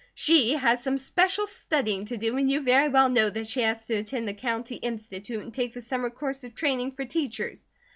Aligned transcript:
"She 0.15 0.53
has 0.53 0.81
some 0.81 0.97
special 0.97 1.45
studying 1.45 2.05
to 2.07 2.17
do, 2.17 2.35
and 2.35 2.49
you 2.49 2.61
very 2.61 2.89
well 2.89 3.07
know 3.07 3.29
that 3.29 3.45
she 3.45 3.61
has 3.61 3.85
to 3.85 3.93
attend 3.93 4.27
the 4.27 4.33
County 4.33 4.77
Institute, 4.77 5.43
and 5.43 5.53
take 5.53 5.75
the 5.75 5.81
summer 5.81 6.09
course 6.09 6.43
of 6.43 6.55
training 6.55 6.93
for 6.93 7.05
teachers." 7.05 7.67